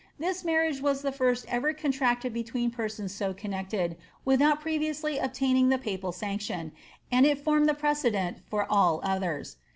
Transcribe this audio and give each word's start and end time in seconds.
This 0.17 0.43
marriage 0.43 0.81
was 0.81 1.03
the 1.03 1.11
first 1.11 1.45
ever 1.47 1.73
contracted 1.73 2.33
between 2.33 2.71
persons 2.71 3.13
so 3.13 3.35
connected, 3.35 3.97
without 4.25 4.59
previously 4.59 5.19
obtaining 5.19 5.69
the 5.69 5.77
papal 5.77 6.11
sanction, 6.11 6.71
and 7.11 7.23
it 7.23 7.37
formed 7.37 7.69
the 7.69 7.75
precedent 7.75 8.37
for 8.49 8.65
all 8.67 9.01
others. 9.03 9.57